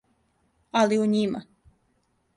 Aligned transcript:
Али 0.81 0.99
у 1.03 1.07
њима. 1.13 1.45